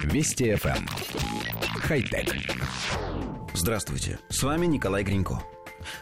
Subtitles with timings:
[0.00, 0.76] Вести FM.
[0.76, 0.86] Эм.
[1.80, 2.34] Хай-тек.
[3.54, 5.42] Здравствуйте, с вами Николай Гринько.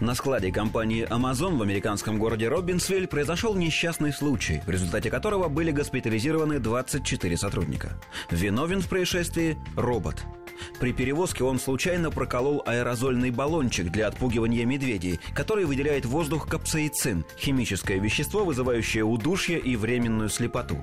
[0.00, 5.70] На складе компании Amazon в американском городе Робинсвиль произошел несчастный случай, в результате которого были
[5.70, 8.00] госпитализированы 24 сотрудника.
[8.30, 10.24] Виновен в происшествии робот–
[10.82, 18.00] при перевозке он случайно проколол аэрозольный баллончик для отпугивания медведей, который выделяет воздух капсаицин– химическое
[18.00, 20.78] вещество, вызывающее удушье и временную слепоту.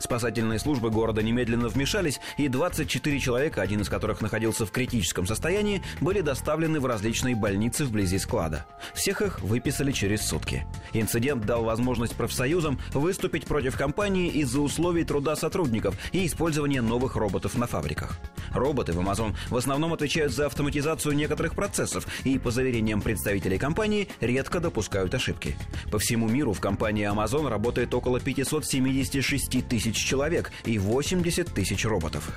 [0.00, 5.82] Спасательные службы города немедленно вмешались, и 24 человека, один из которых находился в критическом состоянии,
[6.00, 8.66] были доставлены в различные больницы вблизи склада.
[8.92, 10.66] Всех их выписали через сутки.
[10.94, 17.56] Инцидент дал возможность профсоюзам выступить против компании из-за условий труда сотрудников и использования новых роботов
[17.56, 18.18] на фабриках.
[18.54, 24.08] Роботы в Amazon в основном отвечают за автоматизацию некоторых процессов и, по заверениям представителей компании,
[24.20, 25.56] редко допускают ошибки.
[25.90, 32.30] По всему миру в компании Amazon работает около 576 тысяч человек и 80 тысяч роботов.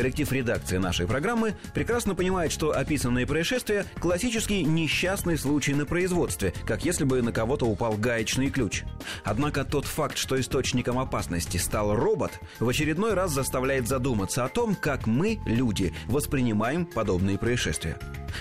[0.00, 6.86] Коллектив редакции нашей программы прекрасно понимает, что описанные происшествия– классический несчастный случай на производстве, как
[6.86, 8.84] если бы на кого-то упал гаечный ключ.
[9.24, 14.74] Однако тот факт, что источником опасности стал робот, в очередной раз заставляет задуматься о том,
[14.74, 17.98] как мы, люди, воспринимаем подобные происшествия.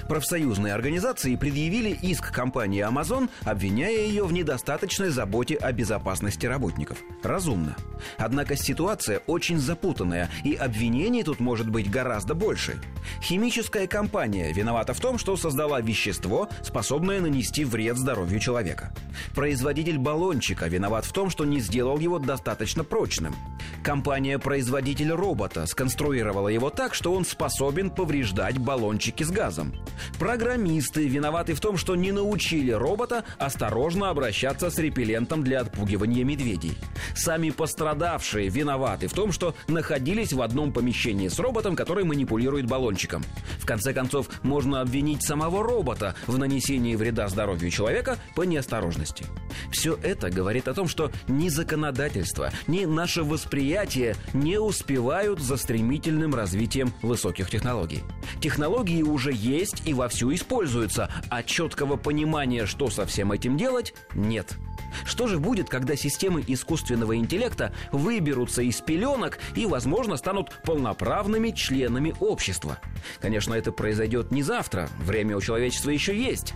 [0.07, 6.99] Профсоюзные организации предъявили иск компании Amazon, обвиняя ее в недостаточной заботе о безопасности работников.
[7.23, 7.75] Разумно.
[8.17, 12.79] Однако ситуация очень запутанная, и обвинений тут может быть гораздо больше.
[13.21, 18.93] Химическая компания виновата в том, что создала вещество, способное нанести вред здоровью человека.
[19.35, 23.35] Производитель баллончика виноват в том, что не сделал его достаточно прочным.
[23.83, 29.73] Компания-производитель робота сконструировала его так, что он способен повреждать баллончики с газом.
[30.19, 36.77] Программисты виноваты в том, что не научили робота осторожно обращаться с репеллентом для отпугивания медведей.
[37.15, 42.98] Сами пострадавшие виноваты в том, что находились в одном помещении с роботом, который манипулирует баллончиком.
[43.07, 49.25] В конце концов, можно обвинить самого робота в нанесении вреда здоровью человека по неосторожности.
[49.71, 56.35] Все это говорит о том, что ни законодательство, ни наше восприятие не успевают за стремительным
[56.35, 58.03] развитием высоких технологий.
[58.41, 64.57] Технологии уже есть и вовсю используются, а четкого понимания, что со всем этим делать, нет.
[65.05, 72.13] Что же будет, когда системы искусственного интеллекта выберутся из пеленок и, возможно, станут полноправными членами
[72.19, 72.79] общества?
[73.19, 76.53] Конечно, это произойдет не завтра, время у человечества еще есть.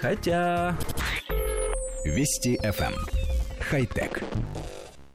[0.00, 0.76] Хотя...
[2.04, 2.92] Вести FM.
[2.92, 3.06] Эм.
[3.60, 4.22] Хай-тек.